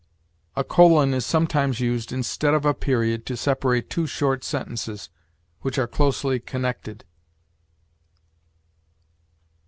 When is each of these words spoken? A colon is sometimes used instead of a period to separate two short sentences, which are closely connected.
A 0.55 0.63
colon 0.63 1.13
is 1.13 1.27
sometimes 1.27 1.79
used 1.79 2.11
instead 2.11 2.55
of 2.55 2.65
a 2.65 2.73
period 2.73 3.23
to 3.27 3.37
separate 3.37 3.87
two 3.87 4.07
short 4.07 4.43
sentences, 4.43 5.11
which 5.59 5.77
are 5.77 5.85
closely 5.85 6.39
connected. 6.39 7.05